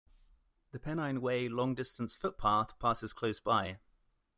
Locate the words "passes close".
2.79-3.39